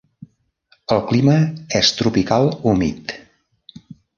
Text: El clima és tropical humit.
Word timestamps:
El 0.95 1.03
clima 1.11 1.35
és 1.81 1.93
tropical 1.99 2.51
humit. 2.71 3.17